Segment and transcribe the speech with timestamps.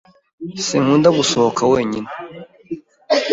[0.65, 2.09] Sinkunda gusohoka wenyine.